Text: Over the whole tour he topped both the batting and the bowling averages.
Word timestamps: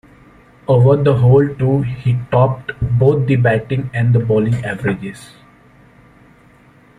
Over 0.67 0.97
the 1.03 1.13
whole 1.17 1.47
tour 1.47 1.83
he 1.83 2.17
topped 2.31 2.71
both 2.97 3.27
the 3.27 3.35
batting 3.35 3.91
and 3.93 4.15
the 4.15 4.19
bowling 4.19 4.55
averages. 4.65 5.35